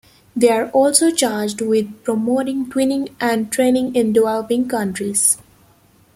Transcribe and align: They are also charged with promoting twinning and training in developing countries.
They 0.35 0.49
are 0.49 0.67
also 0.71 1.11
charged 1.11 1.61
with 1.61 2.03
promoting 2.03 2.71
twinning 2.71 3.13
and 3.19 3.51
training 3.51 3.93
in 3.95 4.11
developing 4.13 4.67
countries. 4.67 5.37